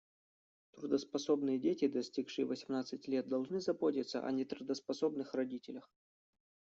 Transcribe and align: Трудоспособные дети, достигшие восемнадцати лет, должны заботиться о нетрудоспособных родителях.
Трудоспособные 0.73 1.59
дети, 1.59 1.85
достигшие 1.87 2.45
восемнадцати 2.47 3.07
лет, 3.07 3.27
должны 3.27 3.61
заботиться 3.61 4.25
о 4.25 4.31
нетрудоспособных 4.31 5.35
родителях. 5.35 5.87